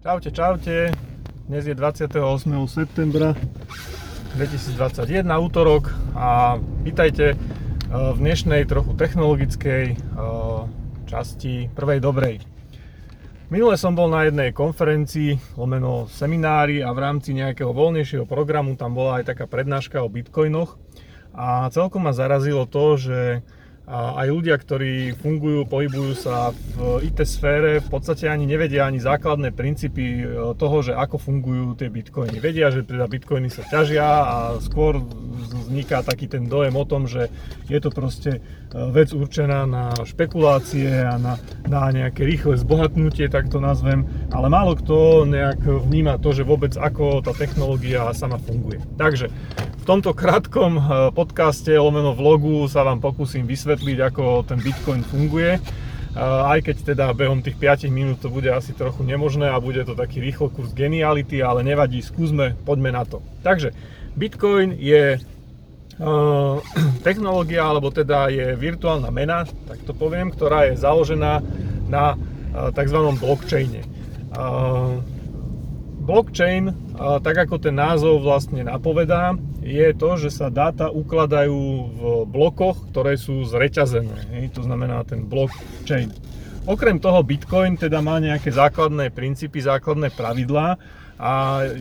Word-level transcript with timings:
Čaute, 0.00 0.32
čaute. 0.32 0.96
Dnes 1.44 1.68
je 1.68 1.76
28. 1.76 2.16
septembra 2.72 3.36
2021, 4.32 5.28
útorok 5.28 5.92
a 6.16 6.56
vítajte 6.80 7.36
eh, 7.36 7.38
v 7.92 8.16
dnešnej 8.16 8.64
trochu 8.64 8.96
technologickej 8.96 9.84
eh, 9.92 9.96
časti 11.04 11.68
prvej 11.76 12.00
dobrej. 12.00 12.40
Minule 13.52 13.76
som 13.76 13.92
bol 13.92 14.08
na 14.08 14.24
jednej 14.24 14.56
konferencii, 14.56 15.60
lomeno 15.60 16.08
seminári 16.08 16.80
a 16.80 16.96
v 16.96 16.98
rámci 17.04 17.36
nejakého 17.36 17.68
voľnejšieho 17.68 18.24
programu 18.24 18.80
tam 18.80 18.96
bola 18.96 19.20
aj 19.20 19.36
taká 19.36 19.44
prednáška 19.44 20.00
o 20.00 20.08
bitcoinoch 20.08 20.80
a 21.36 21.68
celkom 21.68 22.08
ma 22.08 22.16
zarazilo 22.16 22.64
to, 22.64 22.96
že 22.96 23.44
a 23.90 24.22
aj 24.22 24.28
ľudia, 24.30 24.54
ktorí 24.54 25.18
fungujú, 25.18 25.66
pohybujú 25.66 26.14
sa 26.14 26.54
v 26.78 27.02
IT 27.10 27.26
sfére, 27.26 27.82
v 27.82 27.88
podstate 27.90 28.30
ani 28.30 28.46
nevedia 28.46 28.86
ani 28.86 29.02
základné 29.02 29.50
princípy 29.50 30.22
e, 30.22 30.54
toho, 30.54 30.78
že 30.78 30.94
ako 30.94 31.18
fungujú 31.18 31.74
tie 31.74 31.90
bitcoiny. 31.90 32.38
Vedia, 32.38 32.70
že 32.70 32.86
teda 32.86 33.10
bitcoiny 33.10 33.50
sa 33.50 33.66
ťažia 33.66 34.06
a 34.06 34.36
skôr 34.62 35.02
vzniká 35.66 36.06
taký 36.06 36.30
ten 36.30 36.46
dojem 36.46 36.70
o 36.78 36.86
tom, 36.86 37.10
že 37.10 37.34
je 37.66 37.82
to 37.82 37.90
proste 37.90 38.38
e, 38.38 38.40
vec 38.94 39.10
určená 39.10 39.66
na 39.66 39.90
špekulácie 40.06 40.86
a 41.02 41.18
na, 41.18 41.34
na 41.66 41.90
nejaké 41.90 42.22
rýchle 42.22 42.62
zbohatnutie, 42.62 43.26
tak 43.26 43.50
to 43.50 43.58
nazvem, 43.58 44.06
ale 44.30 44.46
málo 44.46 44.78
kto 44.78 45.26
nejak 45.26 45.62
vníma 45.66 46.22
to, 46.22 46.30
že 46.30 46.46
vôbec 46.46 46.74
ako 46.78 47.22
tá 47.22 47.34
technológia 47.34 48.14
sama 48.14 48.38
funguje. 48.38 48.78
Takže 48.94 49.26
v 49.80 49.84
tomto 49.88 50.12
krátkom 50.12 50.76
eh, 50.76 50.82
podcaste, 51.10 51.72
lomeno 51.72 52.12
vlogu 52.12 52.68
sa 52.68 52.84
vám 52.84 53.00
pokúsim 53.00 53.48
vysvetliť, 53.48 53.98
ako 54.12 54.44
ten 54.44 54.60
Bitcoin 54.60 55.00
funguje. 55.00 55.56
Eh, 55.56 56.20
aj 56.20 56.68
keď 56.68 56.76
teda 56.94 57.04
behom 57.16 57.40
tých 57.40 57.56
5 57.56 57.88
minút 57.88 58.20
to 58.20 58.28
bude 58.28 58.46
asi 58.52 58.76
trochu 58.76 59.02
nemožné 59.02 59.48
a 59.48 59.56
bude 59.56 59.80
to 59.88 59.96
taký 59.96 60.20
rýchlo 60.20 60.52
kurz 60.52 60.76
geniality, 60.76 61.40
ale 61.40 61.64
nevadí, 61.64 62.04
skúsme, 62.04 62.60
poďme 62.68 62.92
na 62.92 63.08
to. 63.08 63.24
Takže 63.40 63.72
Bitcoin 64.20 64.76
je 64.76 65.16
eh, 65.16 66.56
technológia, 67.06 67.64
alebo 67.64 67.88
teda 67.88 68.28
je 68.28 68.52
virtuálna 68.60 69.08
mena, 69.08 69.48
tak 69.64 69.80
to 69.88 69.96
poviem, 69.96 70.28
ktorá 70.28 70.68
je 70.68 70.78
založená 70.78 71.40
na 71.90 72.14
tzv. 72.50 72.98
blockchaine. 73.18 73.89
Blockchain, 76.00 76.74
tak 76.96 77.36
ako 77.46 77.60
ten 77.60 77.76
názov 77.76 78.24
vlastne 78.24 78.64
napovedá, 78.66 79.36
je 79.60 79.92
to, 79.94 80.16
že 80.16 80.32
sa 80.32 80.48
dáta 80.48 80.88
ukladajú 80.88 81.60
v 81.92 82.00
blokoch, 82.24 82.88
ktoré 82.90 83.20
sú 83.20 83.44
zreťazené. 83.44 84.48
To 84.56 84.64
znamená 84.64 85.04
ten 85.04 85.28
blockchain. 85.28 86.10
Okrem 86.64 87.00
toho 87.00 87.24
Bitcoin 87.24 87.76
teda 87.76 88.04
má 88.04 88.20
nejaké 88.20 88.52
základné 88.52 89.12
princípy, 89.12 89.64
základné 89.64 90.12
pravidlá 90.12 90.76
a 91.20 91.32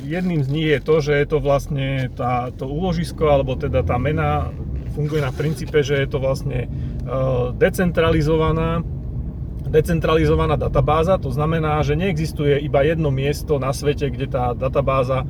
jedným 0.03 0.43
z 0.43 0.49
nich 0.51 0.67
je 0.67 0.79
to, 0.83 0.95
že 0.99 1.13
je 1.15 1.27
to 1.27 1.37
vlastne 1.39 2.11
tá, 2.11 2.51
to 2.51 2.67
úložisko 2.67 3.27
alebo 3.31 3.55
teda 3.55 3.87
tá 3.87 3.95
mena 3.95 4.51
funguje 4.95 5.23
na 5.23 5.31
princípe, 5.31 5.79
že 5.79 5.95
je 5.95 6.07
to 6.11 6.19
vlastne 6.19 6.67
uh, 7.07 7.55
decentralizovaná 7.55 8.83
decentralizovaná 9.69 10.57
databáza, 10.57 11.21
to 11.21 11.29
znamená, 11.29 11.79
že 11.85 11.93
neexistuje 11.93 12.57
iba 12.59 12.81
jedno 12.81 13.13
miesto 13.13 13.61
na 13.61 13.69
svete, 13.69 14.09
kde 14.09 14.25
tá 14.25 14.57
databáza 14.57 15.23
e, 15.23 15.25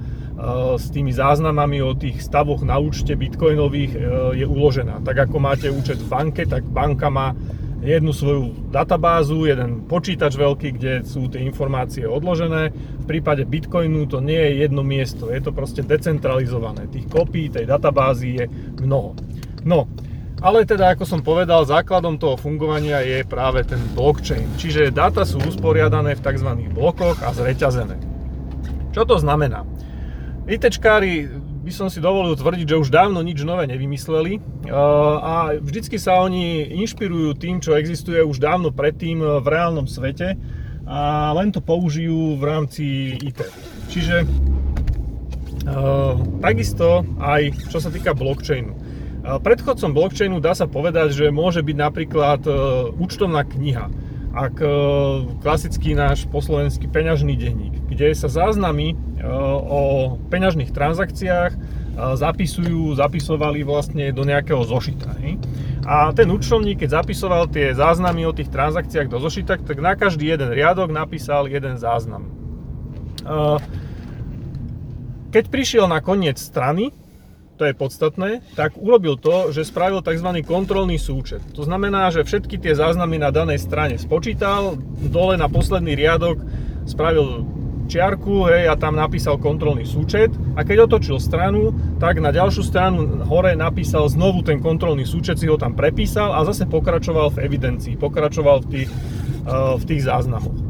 s 0.80 0.88
tými 0.90 1.12
záznamami 1.12 1.84
o 1.84 1.92
tých 1.92 2.23
stavoch 2.23 2.64
na 2.64 2.80
účte 2.80 3.14
bitcoinových 3.20 3.92
e, 3.94 4.00
je 4.40 4.45
uložená. 4.48 5.04
Tak 5.04 5.30
ako 5.30 5.38
máte 5.44 5.67
účet 5.67 6.00
v 6.00 6.08
banke, 6.08 6.48
tak 6.48 6.64
banka 6.64 7.12
má 7.12 7.36
jednu 7.80 8.12
svoju 8.12 8.72
databázu, 8.72 9.48
jeden 9.48 9.88
počítač 9.88 10.36
veľký, 10.36 10.70
kde 10.76 10.94
sú 11.08 11.32
tie 11.32 11.44
informácie 11.48 12.04
odložené. 12.04 12.76
V 12.76 13.06
prípade 13.08 13.48
Bitcoinu 13.48 14.04
to 14.04 14.20
nie 14.20 14.36
je 14.36 14.67
jedno 14.67 14.84
miesto, 14.84 15.32
je 15.32 15.40
to 15.40 15.56
proste 15.56 15.88
decentralizované. 15.88 16.92
Tých 16.92 17.08
kopí 17.08 17.48
tej 17.48 17.64
databázy 17.64 18.28
je 18.36 18.45
mnoho. 18.84 19.16
No, 19.64 19.88
ale 20.39 20.64
teda, 20.64 20.95
ako 20.95 21.04
som 21.04 21.20
povedal, 21.20 21.67
základom 21.67 22.16
toho 22.16 22.39
fungovania 22.39 23.04
je 23.04 23.27
práve 23.27 23.64
ten 23.67 23.80
blockchain. 23.92 24.48
Čiže 24.55 24.95
dáta 24.95 25.27
sú 25.27 25.39
usporiadané 25.44 26.16
v 26.16 26.23
tzv. 26.23 26.50
blokoch 26.72 27.20
a 27.23 27.36
zreťazené. 27.36 28.00
Čo 28.95 29.04
to 29.04 29.20
znamená? 29.20 29.67
ITčkári 30.50 31.30
by 31.60 31.72
som 31.76 31.92
si 31.92 32.02
dovolil 32.02 32.33
tvrdiť, 32.33 32.66
že 32.73 32.82
už 32.82 32.89
dávno 32.89 33.22
nič 33.22 33.44
nové 33.45 33.70
nevymysleli 33.70 34.42
a 35.22 35.54
vždycky 35.60 36.02
sa 36.02 36.23
oni 36.26 36.71
inšpirujú 36.82 37.38
tým, 37.38 37.61
čo 37.61 37.77
existuje 37.77 38.23
už 38.23 38.42
dávno 38.42 38.73
predtým 38.73 39.21
v 39.21 39.45
reálnom 39.45 39.86
svete 39.86 40.39
a 40.89 41.30
len 41.38 41.54
to 41.54 41.61
použijú 41.61 42.39
v 42.39 42.44
rámci 42.48 43.14
IT. 43.21 43.45
Čiže 43.94 44.26
takisto 46.42 47.06
aj 47.21 47.54
čo 47.70 47.77
sa 47.77 47.94
týka 47.94 48.17
blockchainu. 48.17 48.73
Predchodcom 49.20 49.92
blockchainu 49.92 50.40
dá 50.40 50.56
sa 50.56 50.64
povedať, 50.64 51.12
že 51.12 51.26
môže 51.28 51.60
byť 51.60 51.76
napríklad 51.76 52.42
e, 52.48 52.52
účtovná 52.96 53.44
kniha, 53.44 53.92
ak 54.32 54.56
e, 54.64 54.68
klasický 55.44 55.92
náš 55.92 56.24
poslovenský 56.32 56.88
peňažný 56.88 57.36
denník, 57.36 57.84
kde 57.92 58.16
sa 58.16 58.32
záznamy 58.32 58.96
e, 58.96 58.96
o 59.68 60.16
peňažných 60.32 60.72
transakciách 60.72 61.54
zapisujú, 62.00 62.96
zapisovali 62.96 63.60
vlastne 63.68 64.16
do 64.16 64.24
nejakého 64.24 64.64
zošita. 64.64 65.20
A 65.84 66.16
ten 66.16 66.32
účtovník, 66.32 66.80
keď 66.80 67.04
zapisoval 67.04 67.52
tie 67.52 67.76
záznamy 67.76 68.24
o 68.24 68.32
tých 68.32 68.48
transakciách 68.48 69.12
do 69.12 69.20
zošita, 69.20 69.60
tak 69.60 69.84
na 69.84 70.00
každý 70.00 70.32
jeden 70.32 70.48
riadok 70.48 70.96
napísal 70.96 71.52
jeden 71.52 71.76
záznam. 71.76 72.32
Keď 75.28 75.44
prišiel 75.52 75.92
na 75.92 76.00
koniec 76.00 76.40
strany, 76.40 76.96
to 77.59 77.67
je 77.67 77.75
podstatné, 77.75 78.39
tak 78.55 78.80
urobil 78.80 79.20
to, 79.20 79.52
že 79.52 79.67
spravil 79.67 79.99
tzv. 79.99 80.31
kontrolný 80.47 80.95
súčet. 80.95 81.43
To 81.59 81.67
znamená, 81.67 82.08
že 82.08 82.23
všetky 82.23 82.55
tie 82.55 82.71
záznamy 82.71 83.20
na 83.20 83.36
danej 83.36 83.59
strane 83.59 83.99
spočítal, 83.99 84.80
dole 85.11 85.36
na 85.36 85.52
posledný 85.52 85.92
riadok 85.99 86.39
spravil 86.87 87.43
čiarku 87.89 88.47
hej, 88.47 88.70
a 88.70 88.77
tam 88.77 88.95
napísal 88.95 89.42
kontrolný 89.42 89.83
súčet 89.83 90.31
a 90.53 90.61
keď 90.61 90.87
otočil 90.87 91.17
stranu, 91.17 91.73
tak 91.97 92.21
na 92.21 92.30
ďalšiu 92.30 92.64
stranu 92.64 93.25
hore 93.25 93.58
napísal 93.58 94.05
znovu 94.08 94.45
ten 94.45 94.61
kontrolný 94.61 95.03
súčet, 95.03 95.41
si 95.41 95.49
ho 95.49 95.58
tam 95.58 95.73
prepísal 95.73 96.31
a 96.37 96.45
zase 96.45 96.70
pokračoval 96.70 97.33
v 97.33 97.49
evidencii, 97.49 97.97
pokračoval 97.97 98.64
v 98.64 98.67
tých, 98.70 98.89
uh, 99.49 99.76
v 99.76 99.83
tých 99.89 100.05
záznamoch. 100.05 100.69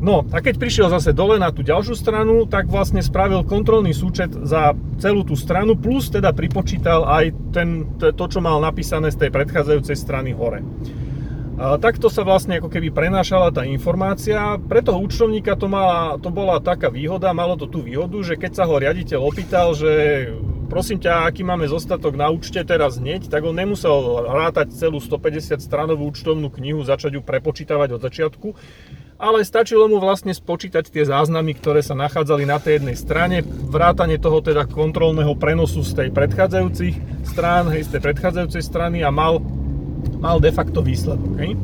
No 0.00 0.24
a 0.32 0.40
keď 0.40 0.56
prišiel 0.56 0.88
zase 0.88 1.12
dole 1.12 1.36
na 1.36 1.52
tú 1.52 1.60
ďalšiu 1.60 1.92
stranu, 1.92 2.48
tak 2.48 2.72
vlastne 2.72 3.04
spravil 3.04 3.44
kontrolný 3.44 3.92
súčet 3.92 4.32
za 4.32 4.72
celú 4.96 5.28
tú 5.28 5.36
stranu, 5.36 5.76
plus 5.76 6.08
teda 6.08 6.32
pripočítal 6.32 7.04
aj 7.04 7.24
ten, 7.52 7.84
to, 8.00 8.24
čo 8.24 8.40
mal 8.40 8.64
napísané 8.64 9.12
z 9.12 9.28
tej 9.28 9.30
predchádzajúcej 9.30 9.96
strany 10.00 10.32
hore. 10.32 10.64
A 11.60 11.76
takto 11.76 12.08
sa 12.08 12.24
vlastne 12.24 12.56
ako 12.56 12.72
keby 12.72 12.88
prenášala 12.88 13.52
tá 13.52 13.68
informácia. 13.68 14.56
Pre 14.56 14.80
toho 14.80 14.96
účtovníka 15.04 15.52
to, 15.60 15.68
mala, 15.68 16.16
to 16.16 16.32
bola 16.32 16.56
taká 16.56 16.88
výhoda, 16.88 17.36
malo 17.36 17.60
to 17.60 17.68
tú 17.68 17.84
výhodu, 17.84 18.16
že 18.24 18.40
keď 18.40 18.56
sa 18.56 18.64
ho 18.64 18.80
riaditeľ 18.80 19.20
opýtal, 19.20 19.76
že 19.76 19.92
prosím 20.72 20.96
ťa, 20.96 21.28
aký 21.28 21.44
máme 21.44 21.68
zostatok 21.68 22.16
na 22.16 22.32
účte 22.32 22.64
teraz 22.64 22.96
hneď, 22.96 23.28
tak 23.28 23.44
on 23.44 23.52
nemusel 23.52 24.24
rátať 24.24 24.72
celú 24.72 25.04
150 25.04 25.60
stranovú 25.60 26.08
účtovnú 26.08 26.48
knihu, 26.48 26.80
začať 26.80 27.18
ju 27.18 27.22
prepočítavať 27.26 27.88
od 27.92 28.00
začiatku, 28.00 28.48
ale 29.20 29.44
stačilo 29.44 29.84
mu 29.84 30.00
vlastne 30.00 30.32
spočítať 30.32 30.88
tie 30.88 31.04
záznamy, 31.04 31.52
ktoré 31.60 31.84
sa 31.84 31.92
nachádzali 31.92 32.48
na 32.48 32.56
tej 32.56 32.80
jednej 32.80 32.96
strane, 32.96 33.44
vrátanie 33.44 34.16
toho 34.16 34.40
teda 34.40 34.64
kontrolného 34.64 35.36
prenosu 35.36 35.84
z 35.84 35.92
tej 35.92 36.08
predchádzajúcich 36.08 37.28
strán, 37.28 37.68
hej, 37.68 37.84
z 37.84 37.94
tej 37.94 38.00
predchádzajúcej 38.00 38.64
strany 38.64 39.04
a 39.04 39.12
mal, 39.12 39.44
mal 40.24 40.40
de 40.40 40.48
facto 40.48 40.80
výsledok. 40.80 41.36
Hej. 41.36 41.52
E, 41.52 41.58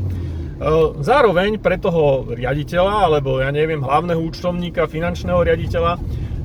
zároveň 1.00 1.56
pre 1.56 1.80
toho 1.80 2.28
riaditeľa, 2.28 3.08
alebo 3.08 3.40
ja 3.40 3.48
neviem, 3.48 3.80
hlavného 3.80 4.20
účtovníka, 4.20 4.84
finančného 4.84 5.40
riaditeľa, 5.40 5.96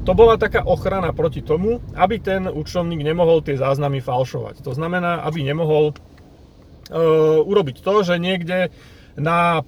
to 0.08 0.16
bola 0.16 0.40
taká 0.40 0.64
ochrana 0.64 1.12
proti 1.12 1.44
tomu, 1.44 1.84
aby 1.94 2.24
ten 2.24 2.48
účtovník 2.48 3.04
nemohol 3.04 3.44
tie 3.44 3.60
záznamy 3.60 4.00
falšovať. 4.00 4.64
To 4.66 4.74
znamená, 4.74 5.22
aby 5.28 5.46
nemohol 5.46 5.94
uh, 5.94 7.38
urobiť 7.46 7.86
to, 7.86 8.02
že 8.02 8.18
niekde 8.18 8.74
na 9.14 9.62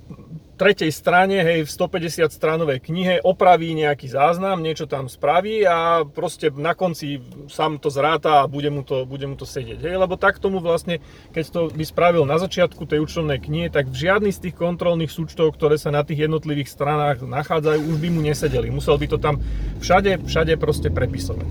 tretej 0.53 0.94
strane, 0.94 1.41
hej, 1.41 1.65
v 1.65 1.71
150 1.71 2.29
stranovej 2.29 2.79
knihe 2.79 3.19
opraví 3.25 3.73
nejaký 3.73 4.05
záznam, 4.05 4.61
niečo 4.61 4.85
tam 4.85 5.09
spraví 5.09 5.65
a 5.65 6.05
proste 6.05 6.53
na 6.53 6.77
konci 6.77 7.19
sám 7.50 7.81
to 7.81 7.89
zráta 7.89 8.45
a 8.45 8.50
bude 8.50 8.69
mu 8.69 8.85
to, 8.85 9.03
bude 9.09 9.25
mu 9.25 9.33
to 9.33 9.50
sedieť. 9.50 9.81
Hej, 9.81 9.97
lebo 9.97 10.13
tak 10.15 10.38
tomu 10.38 10.61
vlastne, 10.61 11.01
keď 11.33 11.44
to 11.50 11.61
by 11.73 11.83
spravil 11.83 12.23
na 12.29 12.38
začiatku 12.38 12.85
tej 12.85 13.01
účtovnej 13.01 13.41
knihy, 13.41 13.73
tak 13.73 13.89
žiadny 13.89 14.29
z 14.29 14.50
tých 14.50 14.55
kontrolných 14.55 15.09
súčtov, 15.09 15.57
ktoré 15.57 15.81
sa 15.81 15.89
na 15.89 16.05
tých 16.05 16.29
jednotlivých 16.29 16.69
stranách 16.69 17.25
nachádzajú, 17.25 17.79
už 17.89 17.97
by 17.97 18.09
mu 18.13 18.21
nesedeli. 18.21 18.69
Musel 18.69 19.01
by 19.01 19.07
to 19.09 19.17
tam 19.17 19.41
všade, 19.81 20.21
všade 20.25 20.53
proste 20.61 20.94
prepisovať. 20.94 21.50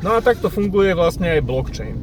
No 0.00 0.14
a 0.14 0.22
takto 0.22 0.46
funguje 0.48 0.94
vlastne 0.94 1.36
aj 1.36 1.42
blockchain 1.42 1.96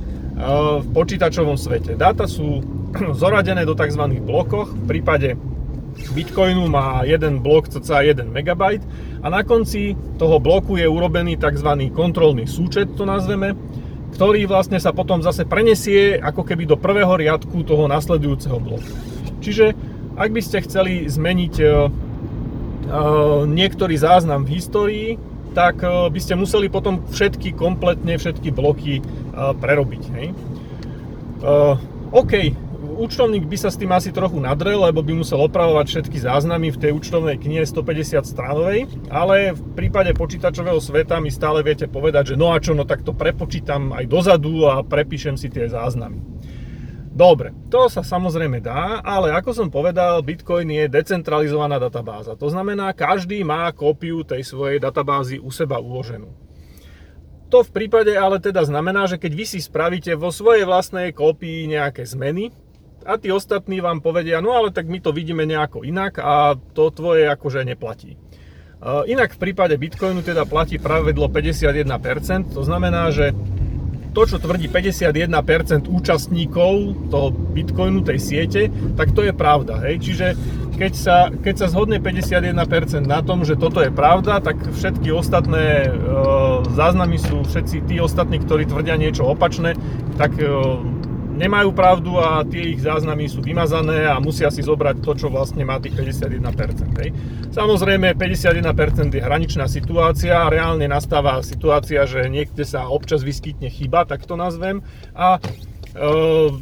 v 0.84 0.88
počítačovom 0.92 1.56
svete. 1.56 1.96
Dáta 1.96 2.28
sú 2.28 2.60
zoradené 3.22 3.64
do 3.64 3.72
tzv. 3.72 4.04
blokoch. 4.20 4.76
V 4.76 4.84
prípade 4.84 5.40
Bitcoinu 5.96 6.68
má 6.68 7.04
jeden 7.08 7.40
blok 7.40 7.68
cca 7.72 8.04
1 8.04 8.32
MB 8.32 8.62
a 9.24 9.28
na 9.32 9.42
konci 9.44 9.96
toho 10.20 10.40
bloku 10.40 10.76
je 10.76 10.88
urobený 10.88 11.40
tzv. 11.40 11.70
kontrolný 11.92 12.48
súčet, 12.48 12.92
to 12.96 13.04
nazveme, 13.08 13.56
ktorý 14.16 14.48
vlastne 14.48 14.80
sa 14.80 14.96
potom 14.96 15.20
zase 15.20 15.44
prenesie 15.44 16.16
ako 16.20 16.48
keby 16.48 16.64
do 16.68 16.80
prvého 16.80 17.16
riadku 17.20 17.68
toho 17.68 17.88
nasledujúceho 17.92 18.60
bloku. 18.64 18.92
Čiže 19.44 19.76
ak 20.16 20.32
by 20.32 20.42
ste 20.44 20.64
chceli 20.64 21.04
zmeniť 21.12 21.54
uh, 21.60 21.92
niektorý 23.44 24.00
záznam 24.00 24.48
v 24.48 24.54
histórii, 24.56 25.10
tak 25.52 25.84
uh, 25.84 26.08
by 26.08 26.20
ste 26.24 26.40
museli 26.40 26.72
potom 26.72 27.04
všetky, 27.12 27.56
kompletne 27.56 28.16
všetky 28.16 28.56
bloky 28.56 29.04
prerobiť. 29.36 30.04
Hej? 30.16 30.28
OK, 32.16 32.34
účtovník 32.96 33.44
by 33.46 33.58
sa 33.60 33.70
s 33.70 33.78
tým 33.78 33.92
asi 33.92 34.16
trochu 34.16 34.40
nadrel, 34.40 34.80
lebo 34.80 35.04
by 35.04 35.20
musel 35.20 35.44
opravovať 35.44 35.86
všetky 35.92 36.18
záznamy 36.24 36.72
v 36.72 36.82
tej 36.82 36.92
účtovnej 36.96 37.36
knihe 37.36 37.68
150 37.68 38.24
stranovej, 38.24 38.88
ale 39.12 39.52
v 39.52 39.62
prípade 39.76 40.16
počítačového 40.16 40.80
sveta 40.80 41.20
mi 41.20 41.28
stále 41.28 41.62
viete 41.62 41.92
povedať, 41.92 42.34
že 42.34 42.40
no 42.40 42.56
a 42.56 42.58
čo, 42.64 42.72
no 42.72 42.88
tak 42.88 43.04
to 43.04 43.12
prepočítam 43.12 43.92
aj 43.92 44.08
dozadu 44.08 44.72
a 44.72 44.82
prepíšem 44.82 45.36
si 45.36 45.52
tie 45.52 45.68
záznamy. 45.68 46.24
Dobre, 47.16 47.56
to 47.72 47.88
sa 47.88 48.04
samozrejme 48.04 48.60
dá, 48.60 49.00
ale 49.00 49.32
ako 49.32 49.56
som 49.56 49.68
povedal, 49.72 50.20
Bitcoin 50.20 50.68
je 50.68 50.92
decentralizovaná 50.92 51.80
databáza. 51.80 52.36
To 52.36 52.52
znamená, 52.52 52.92
každý 52.92 53.40
má 53.48 53.72
kópiu 53.72 54.28
tej 54.28 54.44
svojej 54.44 54.84
databázy 54.84 55.40
u 55.40 55.48
seba 55.48 55.80
uloženú. 55.80 56.28
To 57.48 57.64
v 57.64 57.72
prípade 57.72 58.12
ale 58.20 58.44
teda 58.44 58.68
znamená, 58.68 59.08
že 59.08 59.16
keď 59.16 59.32
vy 59.32 59.46
si 59.48 59.64
spravíte 59.64 60.12
vo 60.20 60.28
svojej 60.28 60.68
vlastnej 60.68 61.16
kópii 61.16 61.72
nejaké 61.72 62.04
zmeny, 62.04 62.52
a 63.06 63.22
tí 63.22 63.30
ostatní 63.30 63.80
vám 63.80 64.02
povedia, 64.02 64.42
no 64.42 64.52
ale 64.58 64.74
tak 64.74 64.90
my 64.90 64.98
to 64.98 65.14
vidíme 65.14 65.46
nejako 65.46 65.86
inak 65.86 66.18
a 66.18 66.58
to 66.74 66.90
tvoje 66.90 67.30
akože 67.30 67.62
neplatí. 67.62 68.18
Inak 68.86 69.38
v 69.38 69.42
prípade 69.50 69.74
Bitcoinu 69.78 70.22
teda 70.22 70.46
platí 70.46 70.78
pravidlo 70.78 71.26
51%, 71.30 72.54
to 72.54 72.62
znamená, 72.62 73.10
že 73.10 73.34
to, 74.16 74.24
čo 74.24 74.38
tvrdí 74.40 74.72
51% 74.72 75.92
účastníkov 75.92 76.96
toho 77.12 77.28
Bitcoinu, 77.36 78.00
tej 78.00 78.20
siete, 78.24 78.62
tak 78.96 79.12
to 79.12 79.28
je 79.28 79.36
pravda. 79.36 79.84
Hej? 79.84 80.08
Čiže 80.08 80.28
keď 80.80 80.94
sa, 80.96 81.18
keď 81.32 81.56
sa 81.56 81.68
zhodne 81.68 82.00
51% 82.00 82.56
na 83.04 83.20
tom, 83.20 83.44
že 83.44 83.60
toto 83.60 83.84
je 83.84 83.92
pravda, 83.92 84.40
tak 84.40 84.60
všetky 84.60 85.12
ostatné 85.12 85.88
e, 85.88 85.90
záznamy 86.72 87.20
sú 87.20 87.44
všetci 87.44 87.88
tí 87.92 88.00
ostatní, 88.00 88.40
ktorí 88.40 88.68
tvrdia 88.68 88.96
niečo 88.96 89.28
opačné, 89.28 89.76
tak 90.16 90.36
e, 90.40 90.48
nemajú 91.36 91.76
pravdu 91.76 92.16
a 92.18 92.42
tie 92.48 92.74
ich 92.74 92.82
záznamy 92.82 93.28
sú 93.28 93.44
vymazané 93.44 94.08
a 94.08 94.18
musia 94.24 94.48
si 94.48 94.64
zobrať 94.64 95.04
to, 95.04 95.12
čo 95.20 95.28
vlastne 95.28 95.68
má 95.68 95.78
tých 95.84 96.00
51%. 96.00 97.02
Hej. 97.04 97.10
Samozrejme, 97.52 98.16
51% 98.16 99.12
je 99.12 99.22
hraničná 99.22 99.68
situácia, 99.68 100.48
reálne 100.48 100.88
nastáva 100.88 101.44
situácia, 101.44 102.08
že 102.08 102.32
niekde 102.32 102.64
sa 102.64 102.88
občas 102.88 103.22
vyskytne 103.22 103.68
chyba, 103.68 104.08
tak 104.08 104.24
to 104.24 104.40
nazvem, 104.40 104.80
a 105.12 105.38
e, 105.38 105.40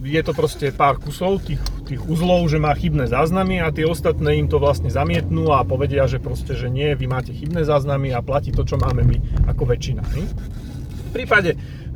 je 0.09 0.21
to 0.25 0.33
proste 0.33 0.73
pár 0.73 0.97
kusov 0.97 1.45
tých, 1.45 1.61
tých 1.85 2.01
uzlov, 2.09 2.49
že 2.49 2.57
má 2.57 2.73
chybné 2.73 3.05
záznamy 3.05 3.61
a 3.61 3.69
tie 3.69 3.85
ostatné 3.85 4.41
im 4.41 4.49
to 4.49 4.57
vlastne 4.57 4.89
zamietnú 4.89 5.53
a 5.53 5.61
povedia, 5.61 6.09
že 6.09 6.17
proste, 6.17 6.57
že 6.57 6.67
nie, 6.73 6.89
vy 6.97 7.05
máte 7.05 7.29
chybné 7.29 7.61
záznamy 7.61 8.09
a 8.09 8.25
platí 8.25 8.49
to, 8.49 8.65
čo 8.65 8.81
máme 8.81 9.05
my 9.05 9.17
ako 9.53 9.69
väčšina. 9.69 10.03
Hej. 10.17 10.25
V 11.13 11.21
prípade 11.21 11.53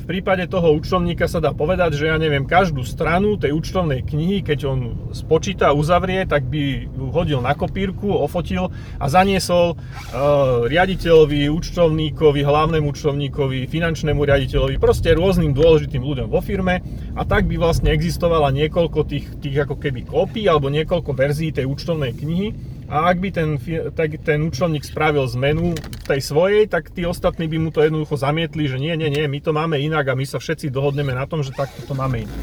prípade 0.08 0.48
toho 0.48 0.72
účtovníka 0.80 1.28
sa 1.28 1.44
dá 1.44 1.52
povedať, 1.52 2.00
že 2.00 2.08
ja 2.08 2.16
neviem, 2.16 2.48
každú 2.48 2.88
stranu 2.88 3.36
tej 3.36 3.52
účtovnej 3.52 4.08
knihy, 4.08 4.40
keď 4.40 4.60
on 4.72 4.80
spočíta 5.12 5.76
uzavrie, 5.76 6.24
tak 6.24 6.48
by 6.48 6.88
ju 6.88 7.12
hodil 7.12 7.44
na 7.44 7.52
kopírku, 7.52 8.08
ofotil 8.08 8.72
a 8.98 9.06
zaniesol 9.12 9.76
uh, 9.76 10.64
riaditeľovi, 10.72 11.52
účtovníkovi, 11.52 12.40
hlavnému 12.40 12.88
účtovníkovi, 12.88 13.68
finančnému 13.68 14.24
riaditeľovi, 14.24 14.80
proste 14.80 15.12
rôznym 15.12 15.52
dôležitým 15.52 16.00
ľuďom 16.00 16.32
vo 16.32 16.40
firme 16.40 16.80
a 17.14 17.22
tak 17.28 17.44
by 17.52 17.60
vlastne 17.60 17.92
existovala 17.92 18.56
niekoľko 18.56 19.00
tých, 19.04 19.28
tých 19.44 19.68
ako 19.68 19.76
keby 19.76 20.08
kópií 20.08 20.48
alebo 20.48 20.72
niekoľko 20.72 21.12
verzií 21.12 21.52
tej 21.52 21.68
účtovnej 21.68 22.16
knihy 22.16 22.77
a 22.88 23.12
ak 23.12 23.20
by 23.20 23.30
ten, 23.36 23.50
tak 23.92 24.16
ten 24.24 24.48
účtovník 24.48 24.88
spravil 24.88 25.28
zmenu 25.36 25.76
tej 26.08 26.24
svojej, 26.24 26.72
tak 26.72 26.88
tí 26.96 27.04
ostatní 27.04 27.52
by 27.52 27.58
mu 27.60 27.70
to 27.76 27.84
jednoducho 27.84 28.16
zamietli, 28.16 28.72
že 28.72 28.80
nie, 28.80 28.96
nie, 28.96 29.12
nie, 29.12 29.28
my 29.28 29.40
to 29.44 29.52
máme 29.52 29.76
inak 29.76 30.08
a 30.08 30.16
my 30.16 30.24
sa 30.24 30.40
všetci 30.40 30.72
dohodneme 30.72 31.12
na 31.12 31.28
tom, 31.28 31.44
že 31.44 31.52
takto 31.52 31.84
to 31.84 31.92
máme 31.92 32.24
inak. 32.24 32.40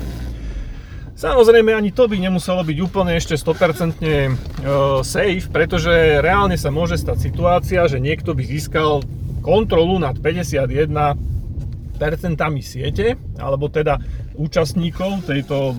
Samozrejme 1.15 1.73
ani 1.73 1.95
to 1.95 2.11
by 2.11 2.21
nemuselo 2.21 2.61
byť 2.61 2.79
úplne 2.85 3.17
ešte 3.17 3.41
100% 3.41 4.03
e, 4.03 4.29
safe, 5.01 5.47
pretože 5.49 6.21
reálne 6.21 6.61
sa 6.61 6.69
môže 6.69 7.01
stať 7.01 7.25
situácia, 7.25 7.87
že 7.89 8.03
niekto 8.03 8.37
by 8.37 8.45
získal 8.45 9.01
kontrolu 9.41 9.97
nad 9.97 10.19
51% 10.21 11.17
siete, 12.61 13.17
alebo 13.41 13.71
teda 13.73 13.97
účastníkov 14.37 15.25
tejto 15.25 15.73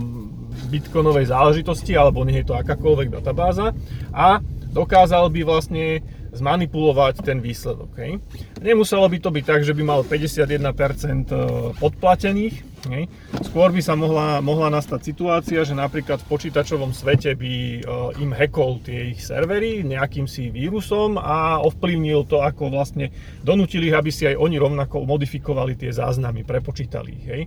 bitcoinovej 0.72 1.30
záležitosti, 1.30 1.94
alebo 1.94 2.24
nie 2.24 2.42
je 2.42 2.50
to 2.50 2.56
akákoľvek 2.56 3.14
databáza 3.20 3.76
a 4.16 4.40
dokázal 4.76 5.32
by 5.32 5.42
vlastne 5.48 6.04
zmanipulovať 6.36 7.24
ten 7.24 7.40
výsledok. 7.40 7.96
Hej. 7.96 8.20
Nemuselo 8.60 9.08
by 9.08 9.18
to 9.24 9.32
byť 9.32 9.44
tak, 9.48 9.62
že 9.64 9.72
by 9.72 9.84
mal 9.88 10.04
51% 10.04 11.32
e, 11.32 11.36
podplatených. 11.80 12.56
Hej. 12.92 13.08
Skôr 13.48 13.72
by 13.72 13.82
sa 13.82 13.96
mohla, 13.96 14.44
mohla 14.44 14.68
nastať 14.68 15.00
situácia, 15.02 15.64
že 15.64 15.74
napríklad 15.74 16.22
v 16.22 16.30
počítačovom 16.30 16.92
svete 16.92 17.34
by 17.40 17.54
e, 17.56 17.80
im 18.20 18.36
hackol 18.36 18.84
tie 18.84 19.16
ich 19.16 19.24
servery 19.24 19.82
nejakým 19.88 20.28
si 20.28 20.52
vírusom 20.52 21.16
a 21.16 21.64
ovplyvnil 21.64 22.28
to, 22.28 22.44
ako 22.44 22.68
vlastne 22.68 23.16
donútili 23.42 23.90
ich, 23.90 23.96
aby 23.96 24.12
si 24.12 24.28
aj 24.28 24.36
oni 24.36 24.60
rovnako 24.60 25.08
modifikovali 25.08 25.80
tie 25.80 25.96
záznamy, 25.96 26.44
prepočítali 26.44 27.12
ich. 27.16 27.26
Hej. 27.26 27.42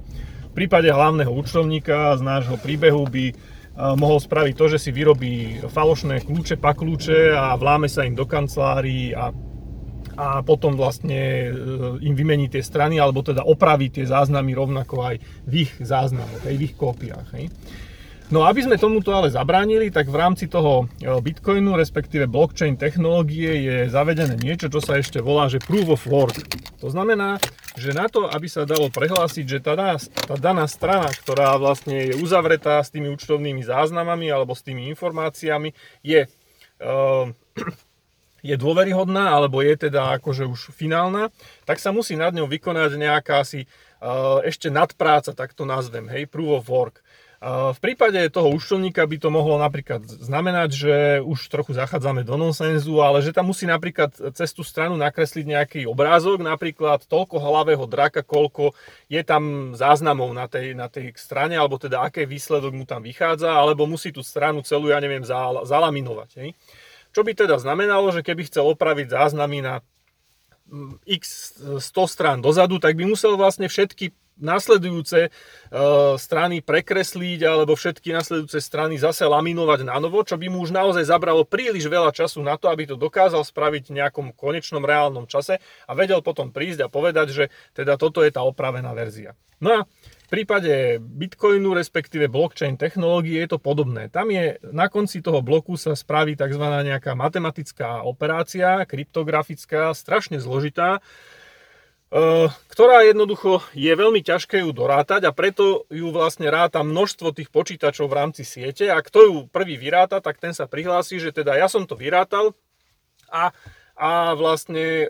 V 0.48 0.52
prípade 0.56 0.88
hlavného 0.88 1.30
účtovníka 1.30 2.16
z 2.16 2.22
nášho 2.24 2.56
príbehu 2.56 3.04
by 3.06 3.57
mohol 3.78 4.18
spraviť 4.18 4.54
to, 4.58 4.66
že 4.74 4.78
si 4.82 4.90
vyrobí 4.90 5.62
falošné 5.70 6.26
kľúče, 6.26 6.58
pakľúče 6.58 7.30
a 7.30 7.54
vláme 7.54 7.86
sa 7.86 8.02
im 8.02 8.18
do 8.18 8.26
kancelárií 8.26 9.14
a, 9.14 9.30
a 10.18 10.42
potom 10.42 10.74
vlastne 10.74 11.46
e, 11.46 11.50
im 12.02 12.14
vymení 12.18 12.50
tie 12.50 12.58
strany, 12.58 12.98
alebo 12.98 13.22
teda 13.22 13.46
opraví 13.46 13.86
tie 13.94 14.02
záznamy 14.02 14.50
rovnako 14.50 15.14
aj 15.14 15.16
v 15.46 15.52
ich 15.62 15.72
záznamoch, 15.78 16.42
aj 16.42 16.54
v 16.58 16.64
ich 16.66 16.74
kópiách. 16.74 17.28
Hej. 17.38 17.54
No 18.28 18.44
aby 18.44 18.60
sme 18.60 18.76
tomuto 18.76 19.14
ale 19.14 19.32
zabránili, 19.32 19.88
tak 19.88 20.10
v 20.10 20.20
rámci 20.26 20.50
toho 20.50 20.90
e, 20.98 21.14
Bitcoinu, 21.22 21.78
respektíve 21.78 22.26
blockchain 22.26 22.74
technológie 22.74 23.62
je 23.62 23.76
zavedené 23.86 24.34
niečo, 24.42 24.66
čo 24.66 24.82
sa 24.82 24.98
ešte 24.98 25.22
volá, 25.22 25.46
že 25.46 25.62
Proof 25.62 25.94
of 25.94 26.02
Work. 26.10 26.36
To 26.82 26.90
znamená, 26.90 27.38
že 27.78 27.92
na 27.94 28.10
to, 28.10 28.26
aby 28.26 28.50
sa 28.50 28.66
dalo 28.66 28.90
prehlásiť, 28.90 29.46
že 29.46 29.58
tá 29.62 29.78
daná, 29.78 29.96
tá 29.98 30.34
daná 30.34 30.66
strana, 30.66 31.08
ktorá 31.08 31.54
vlastne 31.56 32.12
je 32.12 32.14
uzavretá 32.18 32.82
s 32.82 32.90
tými 32.90 33.08
účtovnými 33.14 33.62
záznamami 33.62 34.28
alebo 34.28 34.52
s 34.52 34.66
tými 34.66 34.90
informáciami, 34.92 35.72
je, 36.02 36.26
uh, 36.82 37.26
je 38.48 38.54
dôveryhodná 38.58 39.30
alebo 39.30 39.62
je 39.62 39.88
teda 39.88 40.18
akože 40.18 40.44
už 40.50 40.74
finálna, 40.74 41.30
tak 41.62 41.78
sa 41.78 41.94
musí 41.94 42.18
nad 42.18 42.34
ňou 42.34 42.50
vykonať 42.50 42.90
nejaká 42.98 43.46
si 43.46 43.64
uh, 43.64 44.42
ešte 44.42 44.68
nadpráca, 44.68 45.30
tak 45.32 45.54
to 45.54 45.62
nazvem, 45.62 46.10
hej, 46.10 46.26
Proof 46.26 46.62
of 46.62 46.68
Work. 46.68 46.96
V 47.38 47.78
prípade 47.78 48.18
toho 48.34 48.50
účtovníka 48.50 49.06
by 49.06 49.16
to 49.22 49.30
mohlo 49.30 49.62
napríklad 49.62 50.02
znamenať, 50.02 50.70
že 50.74 50.94
už 51.22 51.46
trochu 51.46 51.70
zachádzame 51.70 52.26
do 52.26 52.34
nonsenzu, 52.34 52.98
ale 52.98 53.22
že 53.22 53.30
tam 53.30 53.54
musí 53.54 53.62
napríklad 53.62 54.10
cez 54.34 54.50
tú 54.50 54.66
stranu 54.66 54.98
nakresliť 54.98 55.46
nejaký 55.46 55.80
obrázok, 55.86 56.42
napríklad 56.42 57.06
toľko 57.06 57.38
hlavého 57.38 57.86
draka, 57.86 58.26
koľko 58.26 58.74
je 59.06 59.22
tam 59.22 59.70
záznamov 59.78 60.34
na 60.34 60.50
tej, 60.50 60.74
na 60.74 60.90
tej 60.90 61.14
strane, 61.14 61.54
alebo 61.54 61.78
teda 61.78 62.02
aký 62.02 62.26
výsledok 62.26 62.74
mu 62.74 62.82
tam 62.82 63.06
vychádza, 63.06 63.54
alebo 63.54 63.86
musí 63.86 64.10
tú 64.10 64.26
stranu 64.26 64.66
celú, 64.66 64.90
ja 64.90 64.98
neviem, 64.98 65.22
zalaminovať. 65.62 66.30
Hej. 66.42 66.58
Čo 67.14 67.22
by 67.22 67.38
teda 67.38 67.54
znamenalo, 67.62 68.10
že 68.10 68.26
keby 68.26 68.50
chcel 68.50 68.66
opraviť 68.66 69.14
záznamy 69.14 69.62
na 69.62 69.86
mm, 70.66 71.06
x 71.06 71.54
100 71.78 71.86
strán 72.10 72.38
dozadu, 72.42 72.82
tak 72.82 72.98
by 72.98 73.06
musel 73.06 73.38
vlastne 73.38 73.70
všetky 73.70 74.10
nasledujúce 74.38 75.28
uh, 75.28 76.14
strany 76.16 76.62
prekresliť 76.62 77.40
alebo 77.44 77.74
všetky 77.74 78.14
nasledujúce 78.14 78.58
strany 78.62 78.96
zase 78.98 79.26
laminovať 79.26 79.86
na 79.86 79.98
novo, 79.98 80.22
čo 80.22 80.38
by 80.38 80.46
mu 80.48 80.64
už 80.64 80.74
naozaj 80.74 81.06
zabralo 81.06 81.44
príliš 81.44 81.86
veľa 81.90 82.14
času 82.14 82.42
na 82.42 82.58
to, 82.58 82.70
aby 82.70 82.88
to 82.88 82.96
dokázal 82.96 83.42
spraviť 83.42 83.90
v 83.90 83.96
nejakom 84.02 84.26
konečnom 84.34 84.82
reálnom 84.82 85.26
čase 85.26 85.60
a 85.86 85.92
vedel 85.92 86.22
potom 86.24 86.50
prísť 86.50 86.86
a 86.86 86.92
povedať, 86.92 87.26
že 87.34 87.44
teda 87.74 87.98
toto 88.00 88.22
je 88.22 88.30
tá 88.32 88.42
opravená 88.42 88.94
verzia. 88.94 89.34
No 89.58 89.74
a 89.74 89.80
v 90.28 90.28
prípade 90.30 91.00
Bitcoinu, 91.00 91.72
respektíve 91.72 92.28
blockchain 92.28 92.76
technológie 92.76 93.40
je 93.42 93.56
to 93.56 93.58
podobné. 93.58 94.12
Tam 94.12 94.28
je 94.28 94.60
na 94.70 94.86
konci 94.92 95.24
toho 95.24 95.40
bloku 95.40 95.74
sa 95.80 95.96
spraví 95.96 96.36
tzv. 96.36 96.60
nejaká 96.62 97.16
matematická 97.16 98.04
operácia, 98.04 98.84
kryptografická, 98.84 99.90
strašne 99.96 100.38
zložitá, 100.38 101.00
ktorá 102.72 103.04
jednoducho 103.04 103.60
je 103.76 103.92
veľmi 103.92 104.24
ťažké 104.24 104.64
ju 104.64 104.72
dorátať 104.72 105.28
a 105.28 105.36
preto 105.36 105.84
ju 105.92 106.08
vlastne 106.08 106.48
ráta 106.48 106.80
množstvo 106.80 107.36
tých 107.36 107.52
počítačov 107.52 108.08
v 108.08 108.16
rámci 108.16 108.48
siete 108.48 108.88
a 108.88 108.96
kto 109.04 109.18
ju 109.28 109.36
prvý 109.52 109.76
vyráta, 109.76 110.24
tak 110.24 110.40
ten 110.40 110.56
sa 110.56 110.64
prihlási, 110.64 111.20
že 111.20 111.36
teda 111.36 111.60
ja 111.60 111.68
som 111.68 111.84
to 111.84 112.00
vyrátal 112.00 112.56
a, 113.28 113.52
a 113.92 114.32
vlastne 114.32 115.04
e, 115.04 115.06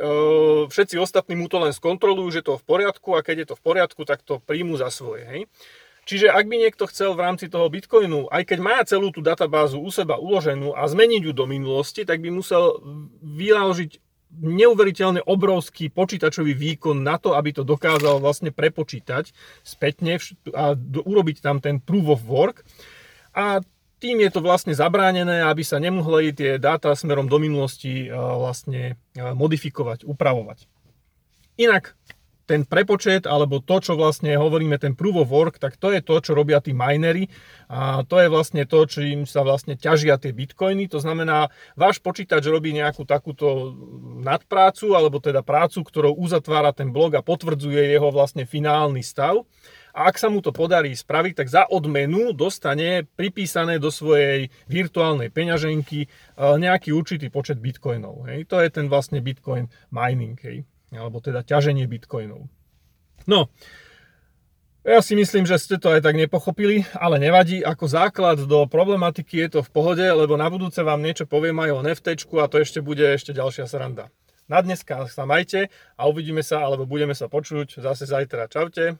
všetci 0.66 0.98
ostatní 0.98 1.38
mu 1.38 1.46
to 1.46 1.62
len 1.62 1.70
skontrolujú, 1.70 2.34
že 2.34 2.42
to 2.42 2.58
je 2.58 2.62
v 2.62 2.66
poriadku 2.66 3.14
a 3.14 3.22
keď 3.22 3.46
je 3.46 3.48
to 3.54 3.54
v 3.54 3.62
poriadku, 3.62 4.02
tak 4.02 4.26
to 4.26 4.42
príjmu 4.42 4.74
za 4.74 4.90
svoje. 4.90 5.22
Hej? 5.22 5.40
Čiže 6.02 6.34
ak 6.34 6.50
by 6.50 6.56
niekto 6.66 6.90
chcel 6.90 7.14
v 7.14 7.22
rámci 7.22 7.46
toho 7.46 7.70
Bitcoinu, 7.70 8.26
aj 8.32 8.42
keď 8.42 8.58
má 8.58 8.82
celú 8.82 9.14
tú 9.14 9.22
databázu 9.22 9.78
u 9.78 9.92
seba 9.94 10.18
uloženú 10.18 10.74
a 10.74 10.82
zmeniť 10.88 11.30
ju 11.30 11.32
do 11.36 11.46
minulosti, 11.46 12.02
tak 12.02 12.18
by 12.24 12.32
musel 12.32 12.82
vynaložiť 13.22 14.07
neuveriteľne 14.36 15.24
obrovský 15.24 15.88
počítačový 15.88 16.52
výkon 16.52 17.00
na 17.00 17.16
to, 17.16 17.32
aby 17.32 17.56
to 17.56 17.64
dokázal 17.64 18.20
vlastne 18.20 18.52
prepočítať 18.52 19.32
spätne 19.64 20.20
a 20.52 20.76
urobiť 21.02 21.40
tam 21.40 21.64
ten 21.64 21.80
proof 21.80 22.18
of 22.18 22.20
work. 22.28 22.60
A 23.32 23.64
tým 23.98 24.22
je 24.22 24.30
to 24.30 24.44
vlastne 24.44 24.70
zabránené, 24.76 25.42
aby 25.42 25.66
sa 25.66 25.82
nemohli 25.82 26.30
tie 26.30 26.60
dáta 26.62 26.94
smerom 26.94 27.26
do 27.26 27.42
minulosti 27.42 28.06
vlastne 28.12 28.94
modifikovať, 29.16 30.06
upravovať. 30.06 30.70
Inak 31.58 31.98
ten 32.48 32.64
prepočet, 32.64 33.28
alebo 33.28 33.60
to, 33.60 33.84
čo 33.84 33.92
vlastne 33.92 34.32
hovoríme, 34.40 34.80
ten 34.80 34.96
proof 34.96 35.20
of 35.20 35.28
work, 35.28 35.60
tak 35.60 35.76
to 35.76 35.92
je 35.92 36.00
to, 36.00 36.16
čo 36.24 36.32
robia 36.32 36.64
tí 36.64 36.72
minery 36.72 37.28
a 37.68 38.00
to 38.08 38.16
je 38.16 38.32
vlastne 38.32 38.64
to, 38.64 38.88
čo 38.88 39.04
im 39.04 39.28
sa 39.28 39.44
vlastne 39.44 39.76
ťažia 39.76 40.16
tie 40.16 40.32
bitcoiny. 40.32 40.88
To 40.88 41.04
znamená, 41.04 41.52
váš 41.76 42.00
počítač 42.00 42.48
robí 42.48 42.72
nejakú 42.72 43.04
takúto 43.04 43.76
nadprácu, 44.24 44.96
alebo 44.96 45.20
teda 45.20 45.44
prácu, 45.44 45.84
ktorou 45.84 46.16
uzatvára 46.16 46.72
ten 46.72 46.88
blok 46.88 47.20
a 47.20 47.26
potvrdzuje 47.26 47.92
jeho 47.92 48.08
vlastne 48.08 48.48
finálny 48.48 49.04
stav. 49.04 49.44
A 49.92 50.08
ak 50.08 50.16
sa 50.16 50.32
mu 50.32 50.40
to 50.40 50.54
podarí 50.54 50.96
spraviť, 50.96 51.44
tak 51.44 51.48
za 51.52 51.62
odmenu 51.68 52.32
dostane 52.32 53.04
pripísané 53.04 53.76
do 53.76 53.92
svojej 53.92 54.48
virtuálnej 54.70 55.28
peňaženky 55.28 56.06
e, 56.06 56.08
nejaký 56.38 56.94
určitý 56.94 57.34
počet 57.34 57.58
bitcoinov. 57.58 58.30
Hej. 58.30 58.46
To 58.46 58.62
je 58.62 58.68
ten 58.70 58.86
vlastne 58.86 59.18
bitcoin 59.18 59.66
mining. 59.90 60.38
Hej 60.38 60.77
alebo 60.92 61.20
teda 61.20 61.44
ťaženie 61.44 61.84
bitcoinov. 61.84 62.48
No, 63.28 63.52
ja 64.88 65.04
si 65.04 65.12
myslím, 65.12 65.44
že 65.44 65.60
ste 65.60 65.76
to 65.76 65.92
aj 65.92 66.00
tak 66.00 66.16
nepochopili, 66.16 66.88
ale 66.96 67.20
nevadí. 67.20 67.60
Ako 67.60 67.90
základ 67.90 68.40
do 68.48 68.64
problematiky 68.64 69.44
je 69.44 69.58
to 69.58 69.60
v 69.60 69.68
pohode, 69.68 70.00
lebo 70.00 70.38
na 70.40 70.48
budúce 70.48 70.80
vám 70.80 71.04
niečo 71.04 71.28
poviem 71.28 71.60
aj 71.60 71.70
o 71.76 71.82
NFT 71.84 72.06
a 72.40 72.48
to 72.48 72.56
ešte 72.56 72.80
bude 72.80 73.04
ešte 73.04 73.36
ďalšia 73.36 73.68
sranda. 73.68 74.08
Na 74.48 74.64
dneska 74.64 75.04
sa 75.12 75.28
majte 75.28 75.68
a 76.00 76.08
uvidíme 76.08 76.40
sa, 76.40 76.64
alebo 76.64 76.88
budeme 76.88 77.12
sa 77.12 77.28
počuť 77.28 77.84
zase 77.84 78.08
zajtra. 78.08 78.48
Čaute. 78.48 78.96